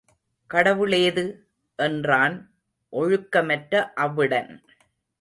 கடவுளேது? 0.49 1.25
என்றான் 1.79 2.35
ஒழுக்கமற்ற 2.93 3.73
அவ்விடன். 3.95 4.51